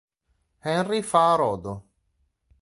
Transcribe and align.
Henry 0.61 1.03
Fa'arodo 1.05 1.71